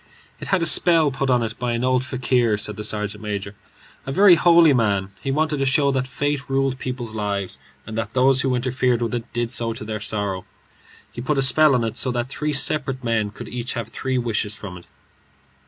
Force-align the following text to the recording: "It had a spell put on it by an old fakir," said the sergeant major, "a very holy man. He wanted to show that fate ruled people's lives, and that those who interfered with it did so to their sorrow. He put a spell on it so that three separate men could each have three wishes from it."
"It 0.39 0.47
had 0.47 0.63
a 0.63 0.65
spell 0.65 1.11
put 1.11 1.29
on 1.29 1.43
it 1.43 1.59
by 1.59 1.73
an 1.73 1.83
old 1.83 2.03
fakir," 2.03 2.57
said 2.57 2.75
the 2.75 2.83
sergeant 2.83 3.21
major, 3.21 3.53
"a 4.07 4.11
very 4.11 4.33
holy 4.33 4.73
man. 4.73 5.11
He 5.21 5.29
wanted 5.29 5.57
to 5.59 5.65
show 5.67 5.91
that 5.91 6.07
fate 6.07 6.49
ruled 6.49 6.79
people's 6.79 7.13
lives, 7.13 7.59
and 7.85 7.95
that 7.99 8.15
those 8.15 8.41
who 8.41 8.55
interfered 8.55 9.03
with 9.03 9.13
it 9.13 9.31
did 9.31 9.51
so 9.51 9.73
to 9.73 9.85
their 9.85 9.99
sorrow. 9.99 10.43
He 11.11 11.21
put 11.21 11.37
a 11.37 11.43
spell 11.43 11.75
on 11.75 11.83
it 11.83 11.97
so 11.97 12.09
that 12.13 12.29
three 12.29 12.51
separate 12.51 13.03
men 13.03 13.29
could 13.29 13.47
each 13.47 13.73
have 13.73 13.89
three 13.89 14.17
wishes 14.17 14.55
from 14.55 14.75
it." 14.75 14.87